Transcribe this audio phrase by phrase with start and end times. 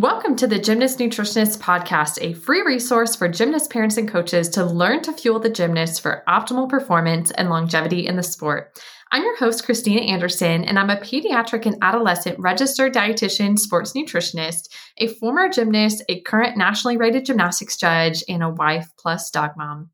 [0.00, 4.64] Welcome to the Gymnast Nutritionist Podcast, a free resource for gymnast parents and coaches to
[4.64, 8.80] learn to fuel the gymnast for optimal performance and longevity in the sport.
[9.10, 14.68] I'm your host, Christina Anderson, and I'm a pediatric and adolescent registered dietitian sports nutritionist,
[14.98, 19.90] a former gymnast, a current nationally rated gymnastics judge, and a wife plus dog mom.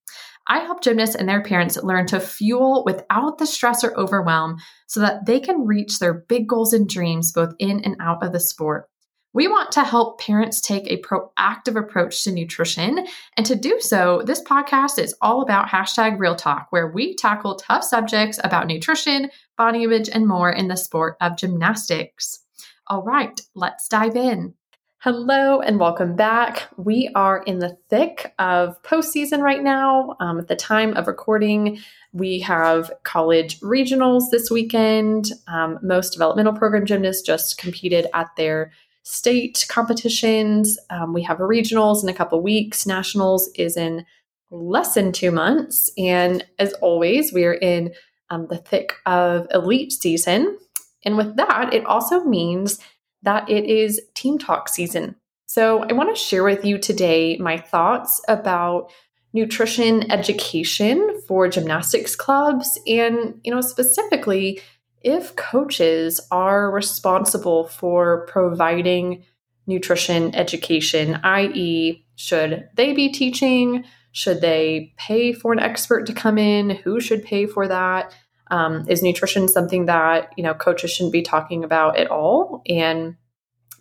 [0.46, 5.00] I help gymnasts and their parents learn to fuel without the stress or overwhelm so
[5.00, 8.40] that they can reach their big goals and dreams both in and out of the
[8.40, 8.90] sport.
[9.34, 13.04] We want to help parents take a proactive approach to nutrition.
[13.36, 17.56] And to do so, this podcast is all about hashtag real talk, where we tackle
[17.56, 22.44] tough subjects about nutrition, body image, and more in the sport of gymnastics.
[22.86, 24.54] All right, let's dive in.
[24.98, 26.68] Hello and welcome back.
[26.78, 30.16] We are in the thick of postseason right now.
[30.18, 31.80] Um, at the time of recording,
[32.12, 35.32] we have college regionals this weekend.
[35.46, 38.72] Um, most developmental program gymnasts just competed at their
[39.04, 40.78] state competitions.
[40.90, 42.86] Um, we have regionals in a couple weeks.
[42.86, 44.04] Nationals is in
[44.50, 45.90] less than two months.
[45.96, 47.94] And as always, we are in
[48.30, 50.58] um, the thick of elite season.
[51.04, 52.80] And with that, it also means
[53.22, 55.16] that it is team talk season.
[55.46, 58.90] So I want to share with you today my thoughts about
[59.34, 64.60] nutrition education for gymnastics clubs and you know specifically
[65.04, 69.22] if coaches are responsible for providing
[69.66, 73.84] nutrition education, i.e., should they be teaching?
[74.12, 76.70] Should they pay for an expert to come in?
[76.70, 78.14] Who should pay for that?
[78.50, 83.16] Um, is nutrition something that you know coaches shouldn't be talking about at all, and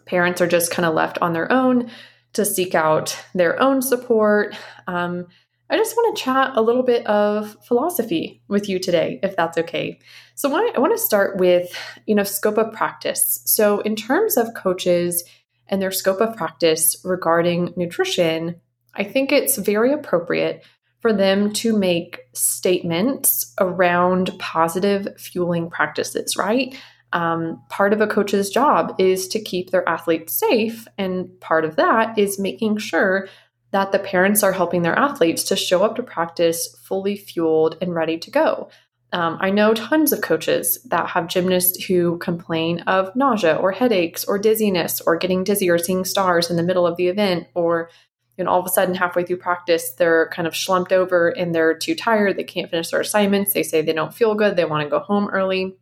[0.05, 1.91] parents are just kind of left on their own
[2.33, 4.55] to seek out their own support?
[4.87, 5.27] Um,
[5.73, 9.57] I just want to chat a little bit of philosophy with you today, if that's
[9.57, 9.99] okay.
[10.35, 13.41] So, I want to start with, you know, scope of practice.
[13.45, 15.23] So, in terms of coaches
[15.65, 18.61] and their scope of practice regarding nutrition,
[18.93, 20.63] I think it's very appropriate
[20.99, 26.75] for them to make statements around positive fueling practices, right?
[27.13, 30.87] Um, part of a coach's job is to keep their athletes safe.
[30.99, 33.27] And part of that is making sure
[33.73, 37.93] that the parents are helping their athletes to show up to practice fully fueled and
[37.93, 38.69] ready to go.
[39.11, 44.25] Um, I know tons of coaches that have gymnasts who complain of nausea or headaches
[44.25, 47.89] or dizziness or getting dizzy or seeing stars in the middle of the event or
[48.37, 51.53] you know, all of a sudden halfway through practice they're kind of slumped over and
[51.53, 54.65] they're too tired they can't finish their assignments they say they don't feel good they
[54.65, 55.75] want to go home early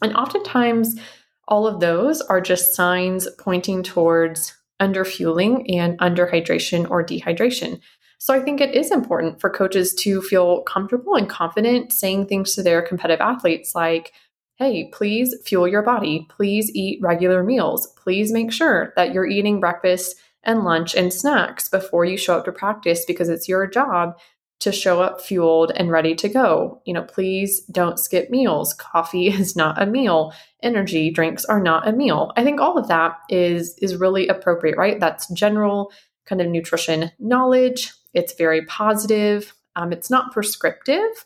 [0.00, 1.00] and oftentimes
[1.48, 7.80] all of those are just signs pointing towards underfueling and underhydration or dehydration.
[8.18, 12.54] So I think it is important for coaches to feel comfortable and confident saying things
[12.54, 14.12] to their competitive athletes like,
[14.56, 16.26] hey, please fuel your body.
[16.28, 17.86] Please eat regular meals.
[17.96, 22.44] Please make sure that you're eating breakfast and lunch and snacks before you show up
[22.44, 24.18] to practice because it's your job
[24.60, 26.80] to show up fueled and ready to go.
[26.84, 28.74] You know, please don't skip meals.
[28.74, 30.32] Coffee is not a meal.
[30.62, 32.32] Energy drinks are not a meal.
[32.36, 35.00] I think all of that is is really appropriate, right?
[35.00, 35.92] That's general
[36.26, 37.92] kind of nutrition knowledge.
[38.14, 39.54] It's very positive.
[39.76, 41.24] Um, it's not prescriptive.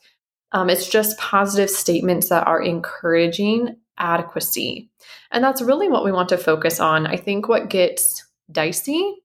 [0.53, 4.91] Um, it's just positive statements that are encouraging adequacy.
[5.33, 7.07] And that's really what we want to focus on.
[7.07, 9.17] I think what gets dicey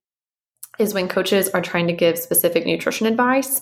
[0.80, 3.62] is when coaches are trying to give specific nutrition advice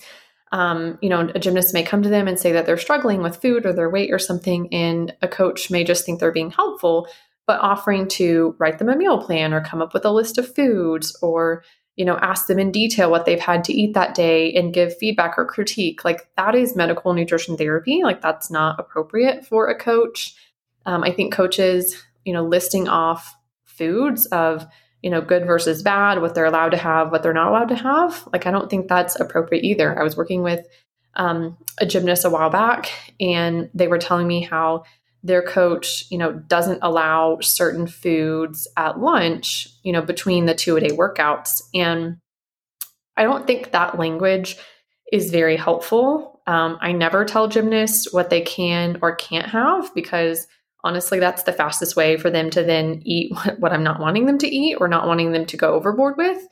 [0.51, 3.41] um, you know, a gymnast may come to them and say that they're struggling with
[3.41, 7.07] food or their weight or something, and a coach may just think they're being helpful,
[7.45, 10.53] but offering to write them a meal plan or come up with a list of
[10.53, 11.63] foods or
[11.95, 14.97] you know ask them in detail what they've had to eat that day and give
[14.97, 16.05] feedback or critique.
[16.05, 18.01] Like that is medical nutrition therapy.
[18.03, 20.35] Like that's not appropriate for a coach.
[20.85, 23.35] Um, i think coaches you know listing off
[23.65, 24.65] foods of
[25.07, 27.75] you know, good versus bad, what they're allowed to have, what they're not allowed to
[27.75, 28.27] have.
[28.33, 29.97] Like, I don't think that's appropriate either.
[29.97, 30.67] I was working with
[31.13, 34.83] um, a gymnast a while back, and they were telling me how
[35.23, 40.75] their coach, you know, doesn't allow certain foods at lunch, you know, between the two
[40.75, 41.61] a day workouts.
[41.73, 42.17] And
[43.15, 44.57] I don't think that language
[45.09, 46.41] is very helpful.
[46.47, 50.47] Um, I never tell gymnasts what they can or can't have because
[50.83, 54.37] honestly, that's the fastest way for them to then eat what I'm not wanting them
[54.39, 56.47] to eat or not wanting them to go overboard with.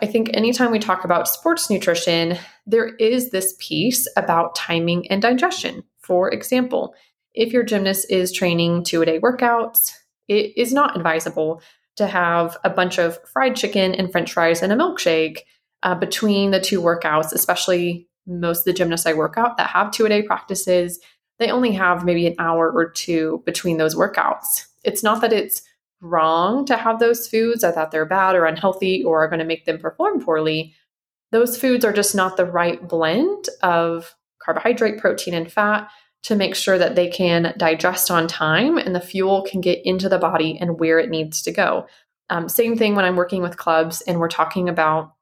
[0.00, 5.20] I think anytime we talk about sports nutrition, there is this piece about timing and
[5.20, 5.82] digestion.
[6.00, 6.94] For example,
[7.34, 9.92] if your gymnast is training two a day workouts,
[10.28, 11.62] it is not advisable
[11.96, 15.40] to have a bunch of fried chicken and french fries and a milkshake
[15.82, 19.90] uh, between the two workouts, especially most of the gymnasts I work out that have
[19.90, 21.00] two a day practices
[21.38, 24.66] they only have maybe an hour or two between those workouts.
[24.84, 25.62] It's not that it's
[26.00, 29.44] wrong to have those foods or that they're bad or unhealthy or are going to
[29.44, 30.74] make them perform poorly.
[31.30, 35.88] Those foods are just not the right blend of carbohydrate, protein, and fat
[36.22, 40.08] to make sure that they can digest on time and the fuel can get into
[40.08, 41.86] the body and where it needs to go.
[42.30, 45.14] Um, same thing when I'm working with clubs and we're talking about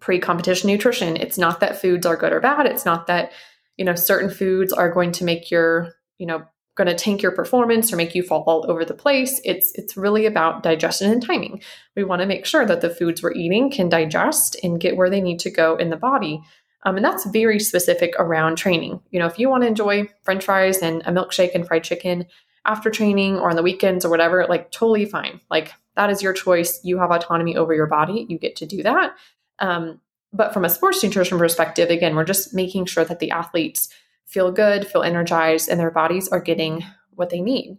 [0.00, 1.16] pre competition nutrition.
[1.16, 2.66] It's not that foods are good or bad.
[2.66, 3.32] It's not that,
[3.76, 6.44] you know, certain foods are going to make your, you know,
[6.76, 9.40] going to tank your performance or make you fall all over the place.
[9.44, 11.62] It's it's really about digestion and timing.
[11.96, 15.10] We want to make sure that the foods we're eating can digest and get where
[15.10, 16.42] they need to go in the body.
[16.84, 19.00] Um, and that's very specific around training.
[19.10, 22.26] You know, if you want to enjoy French fries and a milkshake and fried chicken
[22.66, 25.40] after training or on the weekends or whatever, like totally fine.
[25.50, 26.80] Like that is your choice.
[26.82, 28.26] You have autonomy over your body.
[28.28, 29.14] You get to do that.
[29.60, 30.00] Um,
[30.34, 33.88] but from a sports nutrition perspective, again, we're just making sure that the athletes
[34.26, 37.78] feel good, feel energized, and their bodies are getting what they need.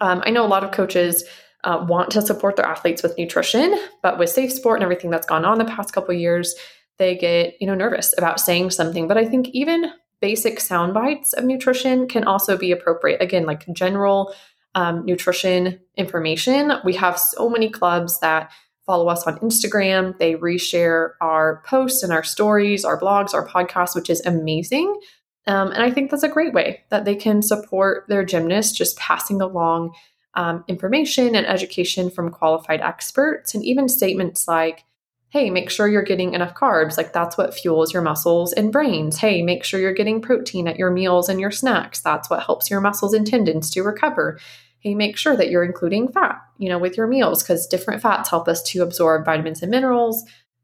[0.00, 1.24] Um, I know a lot of coaches
[1.64, 5.26] uh, want to support their athletes with nutrition, but with safe sport and everything that's
[5.26, 6.54] gone on the past couple years,
[6.98, 9.08] they get you know nervous about saying something.
[9.08, 9.90] But I think even
[10.20, 13.22] basic sound bites of nutrition can also be appropriate.
[13.22, 14.34] Again, like general
[14.74, 16.72] um, nutrition information.
[16.84, 18.50] We have so many clubs that
[18.86, 20.18] follow us on Instagram.
[20.18, 25.00] They reshare our posts and our stories, our blogs, our podcasts, which is amazing.
[25.46, 28.96] Um, and I think that's a great way that they can support their gymnasts, just
[28.96, 29.94] passing along
[30.34, 34.84] um, information and education from qualified experts, and even statements like,
[35.28, 36.96] hey, make sure you're getting enough carbs.
[36.96, 39.18] Like that's what fuels your muscles and brains.
[39.18, 42.00] Hey, make sure you're getting protein at your meals and your snacks.
[42.00, 44.38] That's what helps your muscles and tendons to recover.
[44.84, 48.28] Hey, make sure that you're including fat, you know, with your meals because different fats
[48.28, 50.22] help us to absorb vitamins and minerals.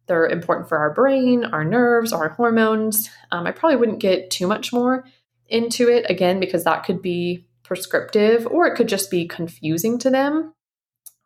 [0.09, 3.09] They're important for our brain, our nerves, our hormones.
[3.33, 5.07] Um, I probably wouldn't get too much more
[5.49, 10.11] into it again because that could be prescriptive or it could just be confusing to
[10.11, 10.53] them.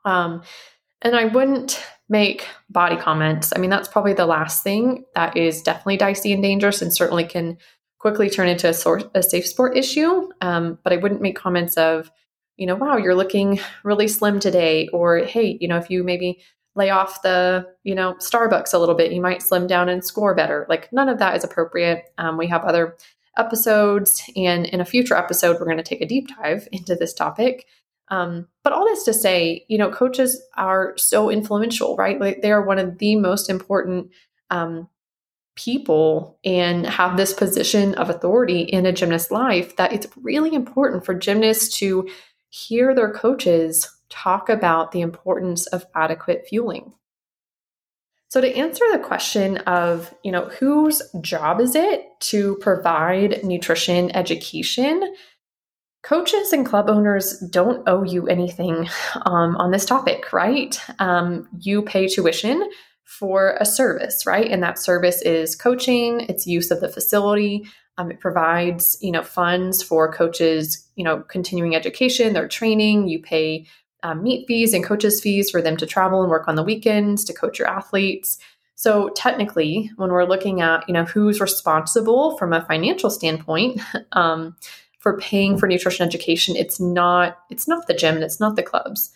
[0.04, 0.42] Um,
[1.02, 3.52] and I wouldn't make body comments.
[3.56, 7.24] I mean, that's probably the last thing that is definitely dicey and dangerous and certainly
[7.24, 7.58] can
[7.98, 10.28] quickly turn into a, a safe sport issue.
[10.40, 12.10] Um, but I wouldn't make comments of,
[12.56, 16.40] you know, wow, you're looking really slim today, or hey, you know, if you maybe
[16.74, 20.34] lay off the you know starbucks a little bit you might slim down and score
[20.34, 20.66] better.
[20.68, 22.04] Like none of that is appropriate.
[22.18, 22.96] Um, we have other
[23.36, 27.14] episodes and in a future episode we're going to take a deep dive into this
[27.14, 27.66] topic.
[28.08, 32.20] Um, but all this to say you know coaches are so influential right?
[32.20, 34.10] Like they are one of the most important
[34.50, 34.88] um,
[35.56, 41.04] people and have this position of authority in a gymnast life that it's really important
[41.04, 42.08] for gymnasts to
[42.54, 46.92] hear their coaches talk about the importance of adequate fueling.
[48.28, 54.14] So to answer the question of, you know, whose job is it to provide nutrition
[54.14, 55.14] education?
[56.04, 58.88] Coaches and club owners don't owe you anything
[59.26, 60.78] um, on this topic, right?
[61.00, 62.70] Um, you pay tuition
[63.02, 64.48] for a service, right?
[64.48, 67.66] And that service is coaching, it's use of the facility.
[67.96, 73.08] Um, it provides, you know, funds for coaches, you know, continuing education, their training.
[73.08, 73.66] You pay
[74.02, 77.24] um, meet fees and coaches fees for them to travel and work on the weekends
[77.24, 78.38] to coach your athletes.
[78.74, 83.80] So technically, when we're looking at you know who's responsible from a financial standpoint
[84.12, 84.56] um,
[84.98, 88.62] for paying for nutrition education, it's not it's not the gym and it's not the
[88.62, 89.10] clubs.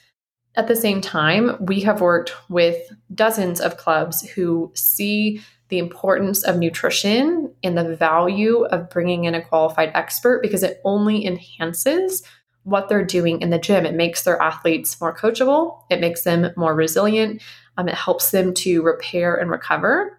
[0.54, 6.44] At the same time, we have worked with dozens of clubs who see the importance
[6.44, 12.22] of nutrition and the value of bringing in a qualified expert because it only enhances
[12.64, 13.86] what they're doing in the gym.
[13.86, 17.42] It makes their athletes more coachable, it makes them more resilient,
[17.76, 20.18] um, it helps them to repair and recover.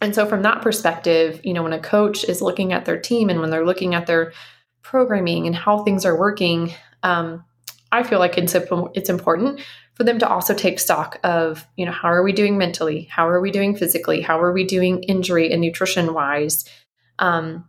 [0.00, 3.30] And so, from that perspective, you know, when a coach is looking at their team
[3.30, 4.32] and when they're looking at their
[4.82, 6.72] programming and how things are working,
[7.02, 7.44] um,
[7.94, 9.60] I feel like it's, it's important
[9.94, 13.04] for them to also take stock of, you know, how are we doing mentally?
[13.04, 14.20] How are we doing physically?
[14.20, 16.64] How are we doing injury and nutrition wise?
[17.20, 17.68] Um,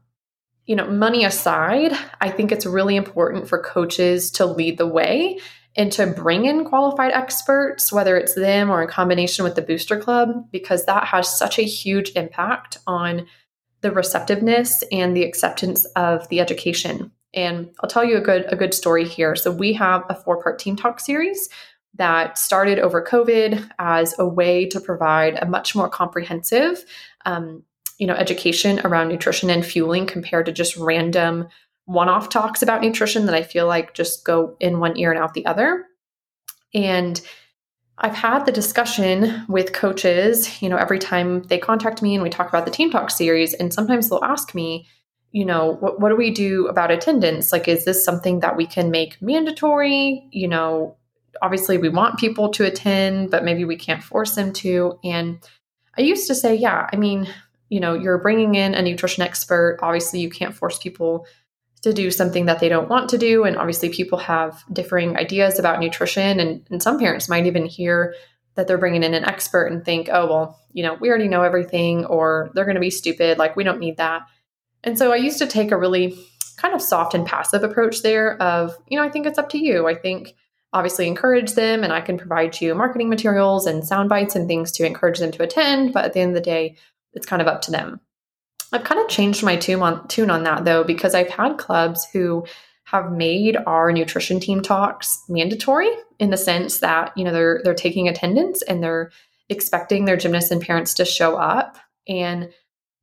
[0.66, 5.38] you know, money aside, I think it's really important for coaches to lead the way
[5.76, 10.00] and to bring in qualified experts, whether it's them or in combination with the booster
[10.00, 13.28] club, because that has such a huge impact on
[13.82, 17.12] the receptiveness and the acceptance of the education.
[17.36, 19.36] And I'll tell you a good a good story here.
[19.36, 21.50] So we have a four-part team talk series
[21.96, 26.84] that started over COVID as a way to provide a much more comprehensive
[27.26, 27.64] um,
[27.98, 31.48] you know education around nutrition and fueling compared to just random
[31.86, 35.36] one-off talks about nutrition that I feel like just go in one ear and out
[35.36, 35.86] the other.
[36.74, 37.22] And
[37.98, 42.30] I've had the discussion with coaches, you know, every time they contact me and we
[42.30, 44.88] talk about the Team Talk series, and sometimes they'll ask me,
[45.36, 47.52] you know, what, what do we do about attendance?
[47.52, 50.26] Like, is this something that we can make mandatory?
[50.32, 50.96] You know,
[51.42, 54.98] obviously we want people to attend, but maybe we can't force them to.
[55.04, 55.40] And
[55.98, 57.28] I used to say, yeah, I mean,
[57.68, 59.80] you know, you're bringing in a nutrition expert.
[59.82, 61.28] Obviously, you can't force people
[61.82, 63.44] to do something that they don't want to do.
[63.44, 66.40] And obviously, people have differing ideas about nutrition.
[66.40, 68.16] And, and some parents might even hear
[68.54, 71.42] that they're bringing in an expert and think, oh, well, you know, we already know
[71.42, 73.38] everything, or they're going to be stupid.
[73.38, 74.22] Like, we don't need that.
[74.86, 76.18] And so I used to take a really
[76.58, 79.58] kind of soft and passive approach there of, you know, I think it's up to
[79.58, 79.88] you.
[79.88, 80.36] I think
[80.72, 84.72] obviously encourage them and I can provide you marketing materials and sound bites and things
[84.74, 85.94] to encourage them to attend.
[85.94, 86.76] But at the end of the day,
[87.14, 88.00] it's kind of up to them.
[88.72, 92.06] I've kind of changed my tune on, tune on that though, because I've had clubs
[92.12, 92.46] who
[92.86, 95.90] have made our nutrition team talks mandatory
[96.20, 99.12] in the sense that, you know, they're they're taking attendance and they're
[99.50, 101.78] expecting their gymnasts and parents to show up.
[102.08, 102.50] And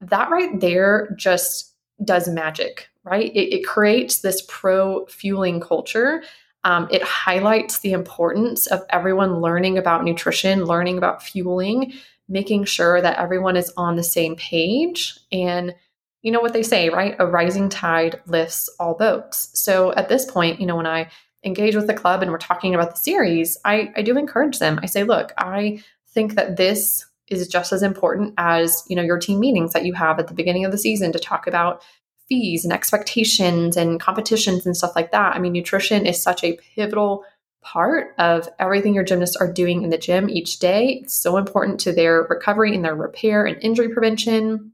[0.00, 1.71] that right there just
[2.04, 3.34] does magic, right?
[3.34, 6.22] It, it creates this pro fueling culture.
[6.64, 11.92] Um, it highlights the importance of everyone learning about nutrition, learning about fueling,
[12.28, 15.18] making sure that everyone is on the same page.
[15.32, 15.74] And
[16.22, 17.16] you know what they say, right?
[17.18, 19.50] A rising tide lifts all boats.
[19.54, 21.10] So at this point, you know, when I
[21.44, 24.78] engage with the club and we're talking about the series, I, I do encourage them.
[24.82, 29.18] I say, look, I think that this is just as important as, you know, your
[29.18, 31.82] team meetings that you have at the beginning of the season to talk about
[32.28, 35.34] fees and expectations and competitions and stuff like that.
[35.34, 37.24] I mean, nutrition is such a pivotal
[37.62, 41.00] part of everything your gymnasts are doing in the gym each day.
[41.02, 44.72] It's so important to their recovery and their repair and injury prevention.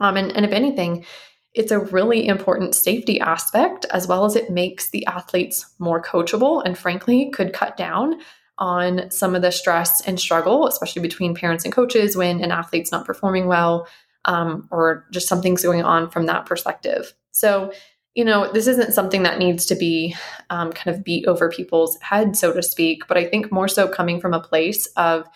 [0.00, 1.06] Um, and, and if anything,
[1.54, 6.62] it's a really important safety aspect, as well as it makes the athletes more coachable
[6.62, 8.20] and, frankly, could cut down
[8.58, 12.92] on some of the stress and struggle, especially between parents and coaches when an athlete's
[12.92, 13.86] not performing well
[14.24, 17.14] um, or just something's going on from that perspective.
[17.32, 17.72] So,
[18.14, 20.16] you know, this isn't something that needs to be
[20.50, 23.88] um, kind of beat over people's heads, so to speak, but I think more so
[23.88, 25.26] coming from a place of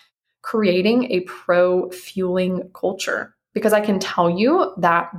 [0.42, 3.34] creating a pro fueling culture.
[3.52, 5.12] Because I can tell you that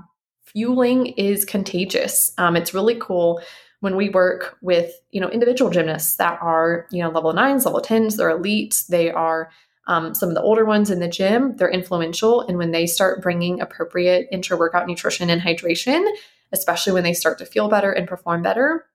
[0.44, 2.34] fueling is contagious.
[2.38, 3.42] Um, it's really cool
[3.82, 7.82] when we work with you know individual gymnasts that are you know level nines, level
[7.82, 9.52] tens, they're elites, they are
[9.88, 12.42] um, some of the older ones in the gym, they're influential.
[12.42, 16.08] And when they start bringing appropriate intra workout nutrition and hydration,
[16.52, 18.86] especially when they start to feel better and perform better,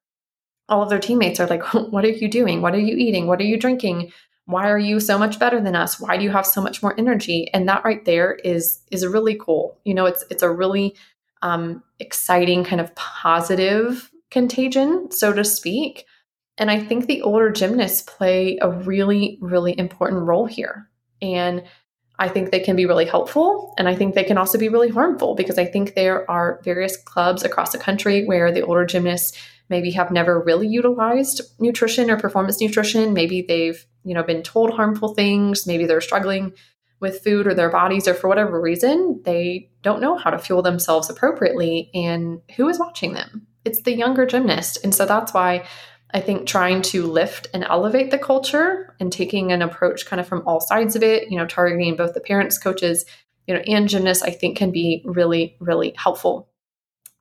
[0.69, 2.63] all of their teammates are like, What are you doing?
[2.63, 3.27] What are you eating?
[3.27, 4.13] What are you drinking?
[4.47, 5.99] Why are you so much better than us?
[5.99, 7.51] Why do you have so much more energy?
[7.53, 9.77] And that right there is is really cool.
[9.85, 10.95] You know, it's it's a really
[11.43, 16.05] um, exciting kind of positive contagion, so to speak.
[16.59, 20.91] And I think the older gymnasts play a really, really important role here.
[21.23, 21.65] And
[22.19, 23.73] I think they can be really helpful.
[23.79, 26.99] And I think they can also be really harmful because I think there are various
[26.99, 29.39] clubs across the country where the older gymnasts
[29.71, 33.15] maybe have never really utilized nutrition or performance nutrition.
[33.15, 35.67] Maybe they've, you know, been told harmful things.
[35.67, 36.53] Maybe they're struggling
[37.01, 40.63] with food or their bodies, or for whatever reason, they don't know how to fuel
[40.63, 41.91] themselves appropriately.
[41.95, 43.47] And who is watching them?
[43.67, 44.79] It's the younger gymnast.
[44.83, 45.67] And so that's why
[46.15, 50.29] I think trying to lift and elevate the culture and taking an approach kind of
[50.29, 53.05] from all sides of it, you know, targeting both the parents, coaches,
[53.47, 56.49] you know, and gymnasts, I think can be really, really helpful.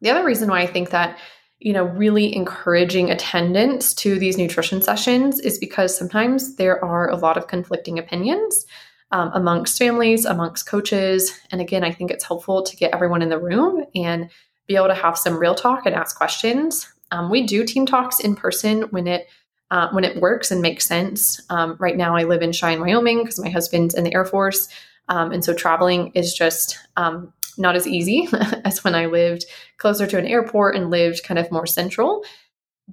[0.01, 1.17] The other reason why I think that,
[1.59, 7.15] you know, really encouraging attendance to these nutrition sessions is because sometimes there are a
[7.15, 8.65] lot of conflicting opinions
[9.11, 11.37] um, amongst families, amongst coaches.
[11.51, 14.29] And again, I think it's helpful to get everyone in the room and
[14.67, 18.19] be able to have some real talk and ask questions um, we do team talks
[18.19, 19.27] in person when it
[19.71, 21.41] uh, when it works and makes sense.
[21.49, 24.67] Um, right now, I live in Cheyenne, Wyoming, because my husband's in the Air Force,
[25.09, 28.27] um, and so traveling is just um, not as easy
[28.63, 29.45] as when I lived
[29.77, 32.23] closer to an airport and lived kind of more central.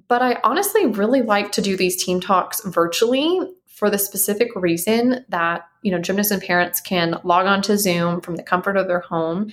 [0.07, 5.25] But I honestly really like to do these team talks virtually for the specific reason
[5.29, 8.87] that you know gymnasts and parents can log on to Zoom from the comfort of
[8.87, 9.51] their home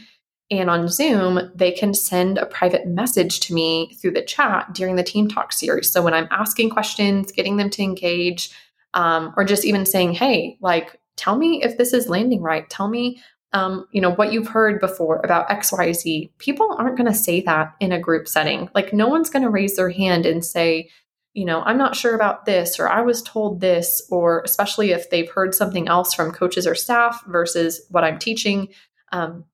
[0.50, 4.96] and on Zoom, they can send a private message to me through the chat during
[4.96, 5.90] the Team Talk series.
[5.90, 8.50] So when I'm asking questions, getting them to engage,
[8.94, 12.68] um, or just even saying, hey, like, tell me if this is landing right.
[12.68, 16.30] Tell me, um, you know, what you've heard before about XYZ.
[16.38, 18.68] People aren't going to say that in a group setting.
[18.74, 20.90] Like, no one's going to raise their hand and say,
[21.32, 25.10] you know, I'm not sure about this, or I was told this, or especially if
[25.10, 28.68] they've heard something else from coaches or staff versus what I'm teaching.
[29.12, 29.44] Um,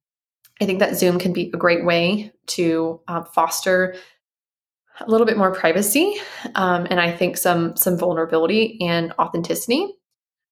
[0.61, 3.97] I think that Zoom can be a great way to uh, foster
[5.01, 6.17] a little bit more privacy,
[6.55, 9.95] um, and I think some some vulnerability and authenticity.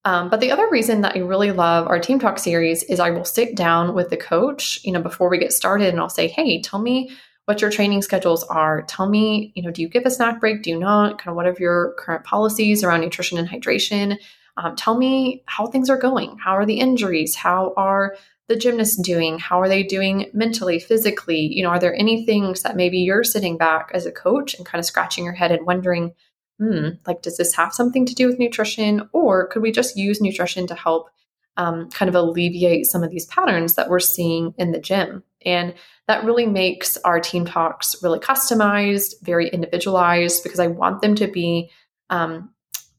[0.04, 3.11] Um, but the other reason that I really love our Team Talk series is I
[3.11, 6.28] will sit down with the coach, you know, before we get started, and I'll say,
[6.28, 7.11] "Hey, tell me
[7.46, 8.82] what your training schedules are.
[8.82, 10.62] Tell me, you know, do you give a snack break?
[10.62, 11.18] Do you not?
[11.18, 14.18] Kind of what are your current policies around nutrition and hydration?
[14.56, 16.38] Um, tell me how things are going.
[16.38, 17.34] How are the injuries?
[17.34, 18.16] How are
[18.48, 19.38] the gymnast doing?
[19.38, 21.40] How are they doing mentally, physically?
[21.40, 24.66] You know, are there any things that maybe you're sitting back as a coach and
[24.66, 26.12] kind of scratching your head and wondering,
[26.58, 29.08] hmm, like, does this have something to do with nutrition?
[29.12, 31.08] Or could we just use nutrition to help
[31.56, 35.22] um, kind of alleviate some of these patterns that we're seeing in the gym?
[35.44, 35.74] And
[36.06, 41.26] that really makes our team talks really customized, very individualized, because I want them to
[41.26, 41.70] be
[42.10, 42.50] um,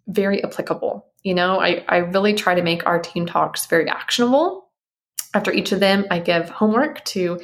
[0.07, 1.05] very applicable.
[1.23, 4.64] You know, I, I really try to make our team talks very actionable.
[5.35, 7.41] After each of them, I give homework to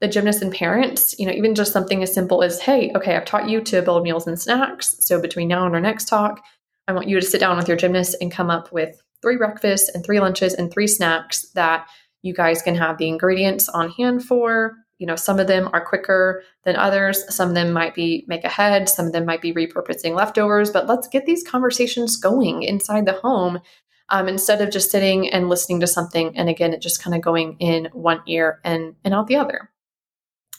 [0.00, 3.26] the gymnasts and parents, you know, even just something as simple as, hey, okay, I've
[3.26, 4.96] taught you to build meals and snacks.
[5.00, 6.42] So between now and our next talk,
[6.88, 9.90] I want you to sit down with your gymnast and come up with three breakfasts
[9.94, 11.86] and three lunches and three snacks that
[12.22, 14.76] you guys can have the ingredients on hand for.
[14.98, 17.24] You know, some of them are quicker than others.
[17.34, 18.88] Some of them might be make ahead.
[18.88, 20.70] Some of them might be repurposing leftovers.
[20.70, 23.60] But let's get these conversations going inside the home
[24.08, 26.36] um, instead of just sitting and listening to something.
[26.36, 29.70] And again, it just kind of going in one ear and, and out the other.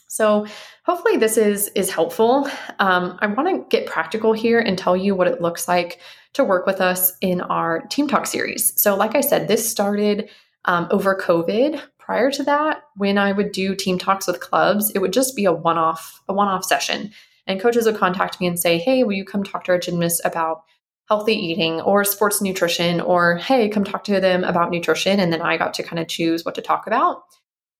[0.08, 0.48] So
[0.86, 2.50] hopefully this is is helpful.
[2.80, 6.00] Um, I want to get practical here and tell you what it looks like
[6.34, 8.80] to work with us in our Team Talk series.
[8.82, 10.30] So, like I said, this started
[10.66, 11.82] um, over COVID.
[11.98, 15.46] Prior to that, when I would do team talks with clubs, it would just be
[15.46, 17.12] a one-off, a one-off session.
[17.48, 20.22] And coaches would contact me and say, Hey, will you come talk to our gymnasts
[20.24, 20.64] about
[21.08, 23.02] healthy eating or sports nutrition?
[23.02, 25.20] Or hey, come talk to them about nutrition.
[25.20, 27.24] And then I got to kind of choose what to talk about.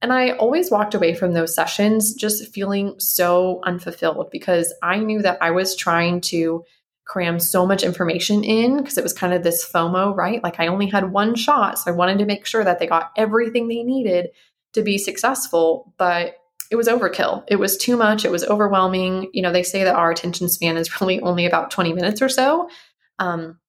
[0.02, 5.22] And I always walked away from those sessions just feeling so unfulfilled because I knew
[5.22, 6.64] that I was trying to
[7.06, 10.44] cram so much information in because it was kind of this FOMO, right?
[10.44, 11.80] Like I only had one shot.
[11.80, 14.30] So I wanted to make sure that they got everything they needed
[14.74, 15.94] to be successful.
[15.98, 16.36] But
[16.72, 17.44] it was overkill.
[17.48, 18.26] It was too much.
[18.26, 19.30] It was overwhelming.
[19.34, 22.30] You know, they say that our attention span is really only about 20 minutes or
[22.30, 22.70] so.
[23.20, 23.60] Um,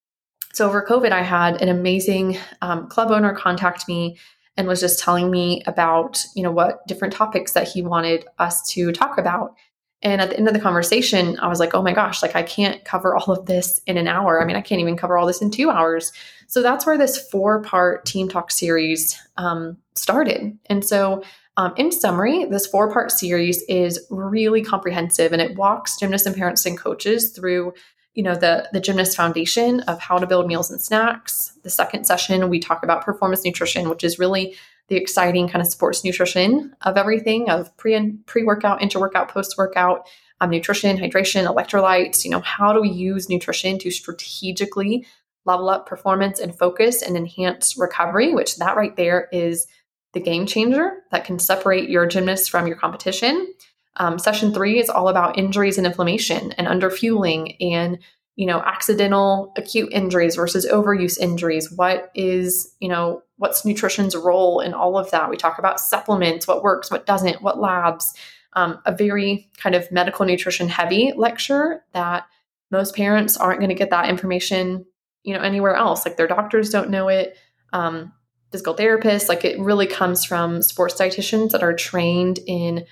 [0.53, 4.17] so over COVID, I had an amazing um, club owner contact me
[4.57, 8.67] and was just telling me about, you know, what different topics that he wanted us
[8.71, 9.55] to talk about.
[10.03, 12.43] And at the end of the conversation, I was like, oh my gosh, like I
[12.43, 14.41] can't cover all of this in an hour.
[14.41, 16.13] I mean, I can't even cover all this in two hours.
[16.47, 20.59] So that's where this four part Team Talk series um, started.
[20.67, 21.23] And so,
[21.59, 26.37] um, in summary, this four part series is really comprehensive and it walks gymnasts and
[26.37, 27.73] parents and coaches through
[28.17, 32.05] you know the the gymnast foundation of how to build meals and snacks the second
[32.05, 34.57] session we talk about performance nutrition which is really
[34.89, 39.29] the exciting kind of sports nutrition of everything of pre and pre workout, inter workout,
[39.29, 40.07] post workout,
[40.41, 42.25] um, nutrition, hydration, electrolytes.
[42.25, 45.07] You know, how do we use nutrition to strategically
[45.45, 48.33] level up performance and focus and enhance recovery?
[48.33, 49.67] Which that right there is
[50.13, 53.53] the game changer that can separate your gymnast from your competition.
[53.97, 57.99] Um, session three is all about injuries and inflammation and underfueling and
[58.37, 61.73] you know accidental acute injuries versus overuse injuries.
[61.73, 65.31] What is you know what's nutrition's role in all of that?
[65.31, 68.15] We talk about supplements what works what doesn't what labs.
[68.53, 72.27] Um, a very kind of medical nutrition heavy lecture that
[72.71, 74.87] most parents aren't going to get that information
[75.25, 76.05] you know anywhere else.
[76.05, 77.37] Like their doctors don't know it.
[77.73, 78.13] Um,
[78.53, 82.85] physical therapists like it really comes from sports dietitians that are trained in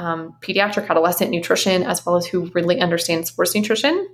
[0.00, 4.08] um, pediatric adolescent nutrition as well as who really understands sports nutrition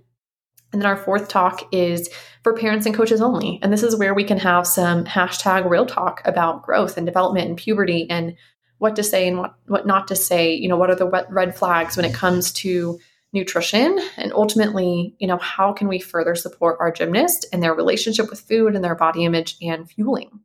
[0.72, 2.10] and then our fourth talk is
[2.42, 3.58] for parents and coaches only.
[3.62, 7.48] And this is where we can have some hashtag real talk about growth and development
[7.48, 8.36] and puberty and
[8.78, 10.54] what to say and what, what not to say.
[10.54, 12.98] You know, what are the red flags when it comes to
[13.32, 13.98] nutrition?
[14.16, 18.40] And ultimately, you know, how can we further support our gymnast and their relationship with
[18.40, 20.40] food and their body image and fueling?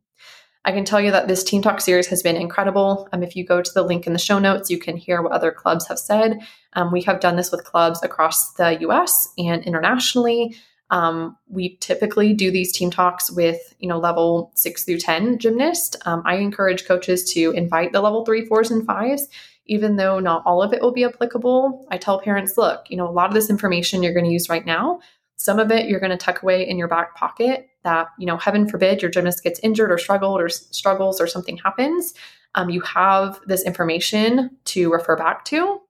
[0.64, 3.08] I can tell you that this Team Talk series has been incredible.
[3.12, 5.32] Um, if you go to the link in the show notes, you can hear what
[5.32, 6.38] other clubs have said.
[6.74, 10.54] Um, we have done this with clubs across the US and internationally.
[10.90, 15.96] Um, we typically do these team talks with, you know, level six through 10 gymnasts.
[16.04, 19.26] Um, I encourage coaches to invite the level three, fours, and fives,
[19.66, 21.86] even though not all of it will be applicable.
[21.90, 24.48] I tell parents, look, you know, a lot of this information you're going to use
[24.48, 25.00] right now
[25.42, 28.36] some of it you're going to tuck away in your back pocket that, you know,
[28.36, 32.14] heaven forbid your gymnast gets injured or struggled or struggles or something happens.
[32.54, 35.80] Um, you have this information to refer back to.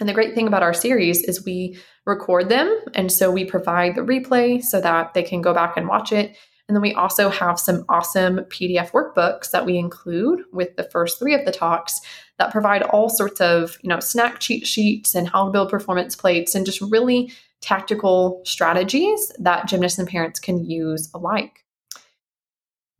[0.00, 2.76] And the great thing about our series is we record them.
[2.94, 6.36] And so we provide the replay so that they can go back and watch it.
[6.68, 11.18] And then we also have some awesome PDF workbooks that we include with the first
[11.18, 12.00] three of the talks
[12.38, 16.16] that provide all sorts of, you know, snack cheat sheets and how to build performance
[16.16, 21.64] plates and just really tactical strategies that gymnasts and parents can use alike.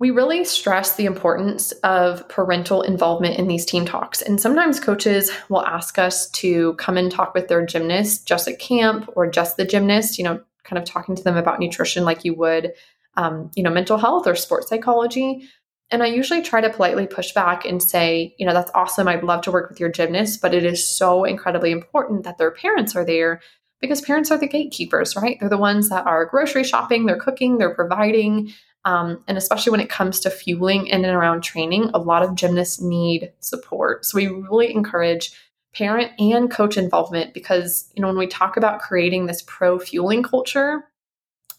[0.03, 4.21] we really stress the importance of parental involvement in these team talks.
[4.21, 8.59] And sometimes coaches will ask us to come and talk with their gymnast just at
[8.59, 12.25] camp or just the gymnast, you know, kind of talking to them about nutrition like
[12.25, 12.73] you would,
[13.16, 15.49] um, you know, mental health or sports psychology.
[15.92, 19.07] And I usually try to politely push back and say, you know, that's awesome.
[19.07, 22.50] I'd love to work with your gymnast, but it is so incredibly important that their
[22.50, 23.40] parents are there
[23.81, 25.38] because parents are the gatekeepers, right?
[25.38, 28.52] They're the ones that are grocery shopping, they're cooking, they're providing.
[28.85, 32.35] Um, and especially when it comes to fueling in and around training, a lot of
[32.35, 34.05] gymnasts need support.
[34.05, 35.33] So we really encourage
[35.74, 40.22] parent and coach involvement because, you know, when we talk about creating this pro fueling
[40.22, 40.85] culture,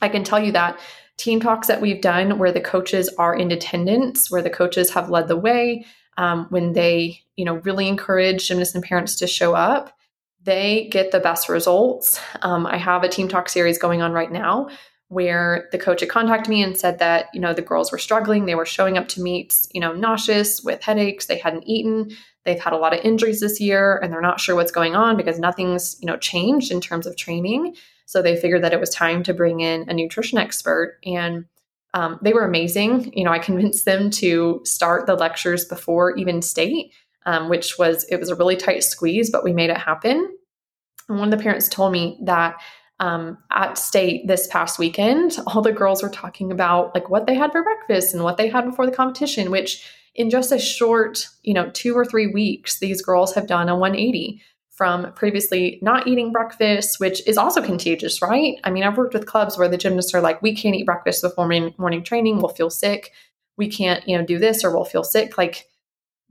[0.01, 0.79] I can tell you that
[1.23, 5.09] team talks that we've done where the coaches are in attendance, where the coaches have
[5.09, 5.85] led the way,
[6.17, 9.97] um, when they, you know, really encourage gymnasts and parents to show up,
[10.43, 12.19] they get the best results.
[12.41, 14.69] Um, I have a team talk series going on right now
[15.07, 18.45] where the coach had contacted me and said that you know the girls were struggling
[18.45, 22.09] they were showing up to meets you know nauseous with headaches they hadn't eaten
[22.45, 25.15] they've had a lot of injuries this year and they're not sure what's going on
[25.15, 28.89] because nothing's you know changed in terms of training so they figured that it was
[28.89, 31.45] time to bring in a nutrition expert and
[31.95, 33.11] um, they were amazing.
[33.15, 36.91] You know i convinced them to start the lectures before even state
[37.25, 40.35] um, which was it was a really tight squeeze but we made it happen.
[41.09, 42.55] And one of the parents told me that
[42.99, 47.35] um, at state this past weekend, all the girls were talking about like what they
[47.35, 49.85] had for breakfast and what they had before the competition, which
[50.15, 53.75] in just a short, you know, two or three weeks, these girls have done a
[53.75, 54.41] 180
[54.73, 58.55] from previously not eating breakfast, which is also contagious, right?
[58.63, 61.21] I mean, I've worked with clubs where the gymnasts are like, we can't eat breakfast
[61.21, 63.11] before morning, morning training, we'll feel sick.
[63.55, 65.37] We can't, you know, do this or we'll feel sick.
[65.37, 65.67] Like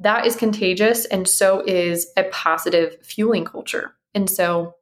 [0.00, 1.04] that is contagious.
[1.04, 3.94] And so is a positive fueling culture.
[4.12, 4.74] And so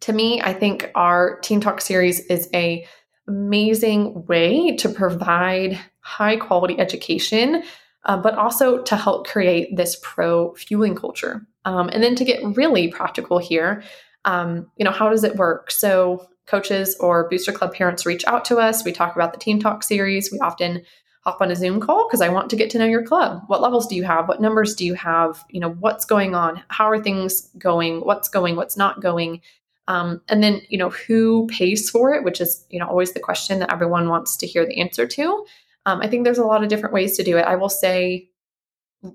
[0.00, 2.86] to me, I think our Team Talk series is a
[3.26, 7.62] amazing way to provide high quality education,
[8.04, 11.46] uh, but also to help create this pro fueling culture.
[11.68, 13.82] Um, and then to get really practical here,
[14.24, 15.70] um, you know, how does it work?
[15.70, 18.84] So coaches or booster club parents reach out to us.
[18.84, 20.32] We talk about the Team Talk series.
[20.32, 20.82] We often
[21.24, 23.42] hop on a Zoom call because I want to get to know your club.
[23.48, 24.28] What levels do you have?
[24.28, 25.44] What numbers do you have?
[25.50, 26.62] You know, what's going on?
[26.68, 28.00] How are things going?
[28.00, 28.56] What's going?
[28.56, 29.42] What's not going?
[29.88, 33.20] Um, and then, you know, who pays for it, which is, you know, always the
[33.20, 35.44] question that everyone wants to hear the answer to.
[35.84, 37.44] Um, I think there's a lot of different ways to do it.
[37.44, 38.27] I will say,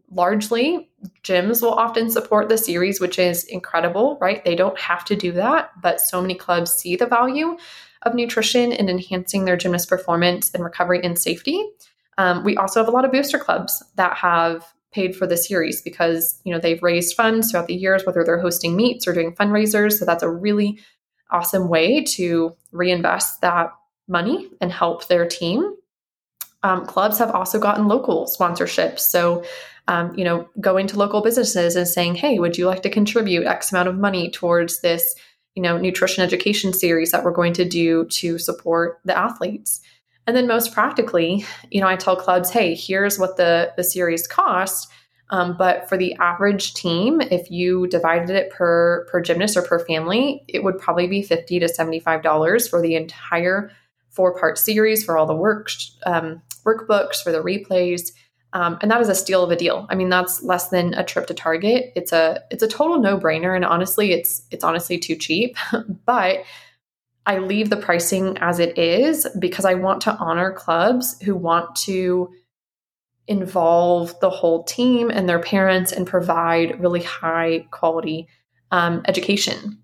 [0.10, 0.90] largely,
[1.24, 4.44] gyms will often support the series, which is incredible, right?
[4.44, 7.58] They don't have to do that, but so many clubs see the value
[8.04, 11.66] of nutrition in enhancing their gymnast performance and recovery and safety.
[12.18, 15.82] Um, we also have a lot of booster clubs that have paid for the series
[15.82, 19.34] because you know they've raised funds throughout the years whether they're hosting meets or doing
[19.34, 20.80] fundraisers so that's a really
[21.32, 23.72] awesome way to reinvest that
[24.08, 25.76] money and help their team
[26.62, 29.44] um, clubs have also gotten local sponsorships so
[29.88, 33.46] um, you know going to local businesses and saying hey would you like to contribute
[33.46, 35.16] x amount of money towards this
[35.56, 39.82] you know nutrition education series that we're going to do to support the athletes
[40.26, 44.26] and then most practically, you know, I tell clubs, hey, here's what the, the series
[44.28, 44.90] cost.
[45.30, 49.80] Um, but for the average team, if you divided it per per gymnast or per
[49.80, 53.72] family, it would probably be fifty to seventy five dollars for the entire
[54.10, 55.72] four part series for all the work
[56.06, 58.12] um, workbooks for the replays,
[58.54, 59.88] um, and that is a steal of a deal.
[59.90, 61.92] I mean, that's less than a trip to Target.
[61.96, 65.58] It's a it's a total no brainer, and honestly, it's it's honestly too cheap.
[66.06, 66.44] but
[67.26, 71.76] I leave the pricing as it is because I want to honor clubs who want
[71.78, 72.32] to
[73.28, 78.28] involve the whole team and their parents and provide really high quality
[78.72, 79.80] um, education.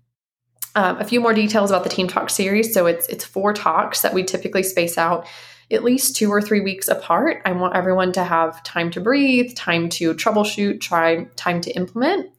[0.76, 2.72] Um, a few more details about the Team Talk series.
[2.72, 5.26] So it's it's four talks that we typically space out
[5.70, 7.42] at least two or three weeks apart.
[7.44, 12.30] I want everyone to have time to breathe, time to troubleshoot, try time to implement.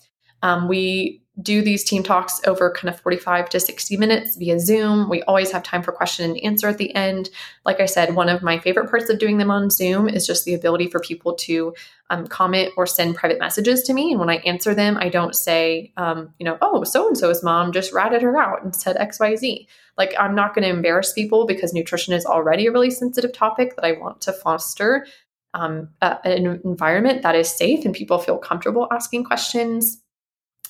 [0.42, 5.10] Um, we do these team talks over kind of 45 to 60 minutes via Zoom.
[5.10, 7.30] We always have time for question and answer at the end.
[7.66, 10.44] Like I said, one of my favorite parts of doing them on Zoom is just
[10.44, 11.74] the ability for people to
[12.10, 14.12] um, comment or send private messages to me.
[14.12, 17.42] And when I answer them, I don't say, um, you know, oh, so and so's
[17.42, 19.68] mom just ratted her out and said XYZ.
[19.98, 23.78] Like, I'm not going to embarrass people because nutrition is already a really sensitive topic
[23.78, 25.06] that I want to foster
[25.54, 30.02] um, an environment that is safe and people feel comfortable asking questions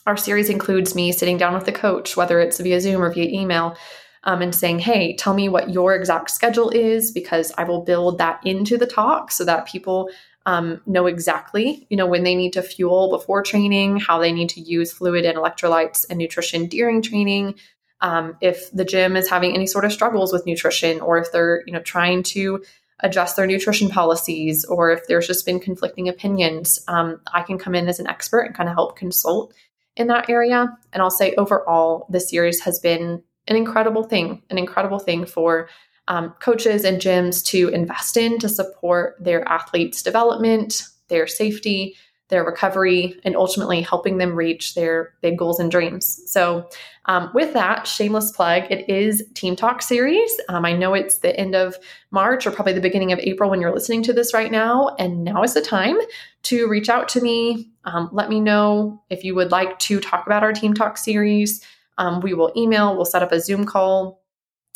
[0.07, 3.29] our series includes me sitting down with the coach, whether it's via Zoom or via
[3.29, 3.77] email,
[4.23, 8.17] um, and saying, Hey, tell me what your exact schedule is, because I will build
[8.17, 10.09] that into the talk so that people
[10.45, 14.49] um, know exactly, you know, when they need to fuel before training, how they need
[14.49, 17.55] to use fluid and electrolytes and nutrition during training.
[18.01, 21.61] Um, if the gym is having any sort of struggles with nutrition, or if they're,
[21.67, 22.63] you know, trying to
[23.01, 27.75] adjust their nutrition policies or if there's just been conflicting opinions, um, I can come
[27.75, 29.53] in as an expert and kind of help consult
[29.95, 30.67] in that area.
[30.93, 35.69] And I'll say overall, the series has been an incredible thing, an incredible thing for
[36.07, 41.95] um, coaches and gyms to invest in to support their athletes' development, their safety,
[42.31, 46.23] their recovery, and ultimately helping them reach their big goals and dreams.
[46.25, 46.67] So,
[47.05, 50.31] um, with that, shameless plug, it is Team Talk series.
[50.49, 51.75] Um, I know it's the end of
[52.09, 54.95] March or probably the beginning of April when you're listening to this right now.
[54.97, 55.97] And now is the time
[56.43, 57.69] to reach out to me.
[57.85, 61.63] Um, let me know if you would like to talk about our Team Talk series.
[61.97, 64.21] Um, we will email, we'll set up a Zoom call.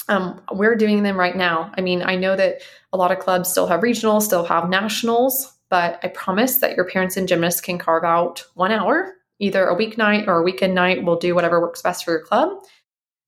[0.07, 1.71] Um, we're doing them right now.
[1.75, 2.61] I mean, I know that
[2.93, 6.85] a lot of clubs still have regionals, still have nationals but I promise that your
[6.85, 11.03] parents and gymnasts can carve out one hour, either a weeknight or a weekend night.
[11.03, 12.63] We'll do whatever works best for your club.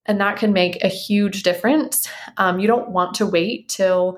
[0.06, 2.08] And that can make a huge difference.
[2.38, 4.18] Um, you don't want to wait till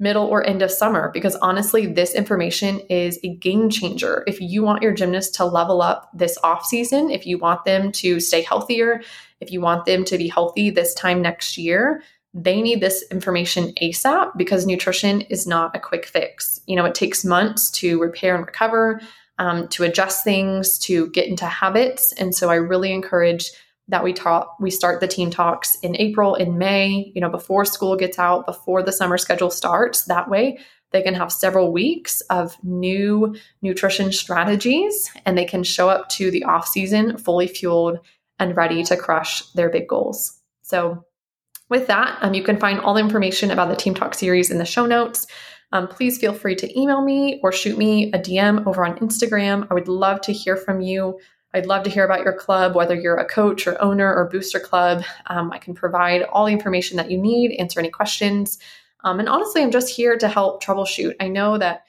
[0.00, 4.24] middle or end of summer because honestly, this information is a game changer.
[4.26, 7.92] If you want your gymnast to level up this off season, if you want them
[7.92, 9.02] to stay healthier,
[9.40, 12.02] if you want them to be healthy this time next year,
[12.34, 16.60] they need this information ASAP because nutrition is not a quick fix.
[16.66, 19.00] You know, it takes months to repair and recover,
[19.38, 22.12] um, to adjust things, to get into habits.
[22.12, 23.50] And so I really encourage
[23.88, 27.64] that we talk we start the team talks in April, in May, you know, before
[27.64, 30.04] school gets out, before the summer schedule starts.
[30.04, 30.58] That way
[30.90, 36.30] they can have several weeks of new nutrition strategies and they can show up to
[36.30, 37.98] the off season fully fueled
[38.38, 40.38] and ready to crush their big goals.
[40.62, 41.04] So
[41.68, 44.58] with that, um, you can find all the information about the Team Talk series in
[44.58, 45.26] the show notes.
[45.72, 49.66] Um, please feel free to email me or shoot me a DM over on Instagram.
[49.70, 51.18] I would love to hear from you.
[51.54, 54.60] I'd love to hear about your club, whether you're a coach or owner or booster
[54.60, 55.04] club.
[55.26, 58.58] Um, I can provide all the information that you need, answer any questions.
[59.04, 61.14] Um, and honestly, I'm just here to help troubleshoot.
[61.20, 61.84] I know that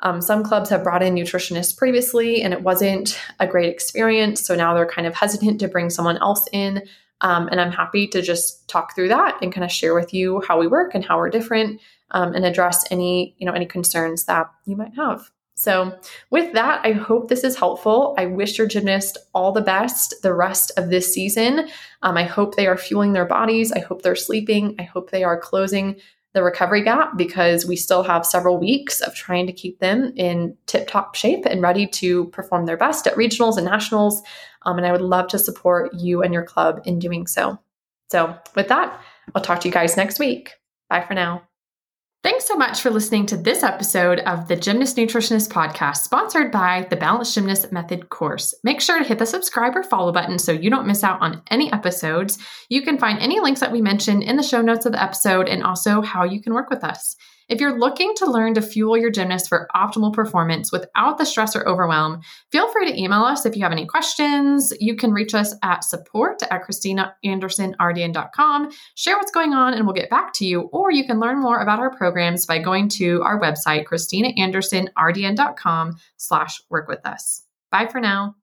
[0.00, 4.44] um, some clubs have brought in nutritionists previously and it wasn't a great experience.
[4.44, 6.82] So now they're kind of hesitant to bring someone else in.
[7.20, 10.42] Um, and I'm happy to just talk through that and kind of share with you
[10.46, 14.24] how we work and how we're different um, and address any, you know, any concerns
[14.24, 15.30] that you might have.
[15.58, 15.98] So,
[16.28, 18.14] with that, I hope this is helpful.
[18.18, 21.68] I wish your gymnast all the best the rest of this season.
[22.02, 23.72] Um, I hope they are fueling their bodies.
[23.72, 24.76] I hope they're sleeping.
[24.78, 25.96] I hope they are closing
[26.36, 30.54] the recovery gap because we still have several weeks of trying to keep them in
[30.66, 34.22] tip top shape and ready to perform their best at regionals and nationals.
[34.66, 37.58] Um, and I would love to support you and your club in doing so.
[38.10, 39.00] So, with that,
[39.34, 40.52] I'll talk to you guys next week.
[40.90, 41.45] Bye for now.
[42.26, 46.84] Thanks so much for listening to this episode of the Gymnast Nutritionist Podcast, sponsored by
[46.90, 48.52] the Balanced Gymnast Method course.
[48.64, 51.40] Make sure to hit the subscribe or follow button so you don't miss out on
[51.52, 52.38] any episodes.
[52.68, 55.46] You can find any links that we mentioned in the show notes of the episode
[55.46, 57.14] and also how you can work with us.
[57.48, 61.54] If you're looking to learn to fuel your gymnast for optimal performance without the stress
[61.54, 64.72] or overwhelm, feel free to email us if you have any questions.
[64.80, 68.70] You can reach us at support at christinaandersonrdn.com.
[68.96, 70.62] Share what's going on and we'll get back to you.
[70.72, 76.60] Or you can learn more about our programs by going to our website, christinaandersonrdn.com slash
[76.68, 77.44] work with us.
[77.70, 78.34] Bye for now.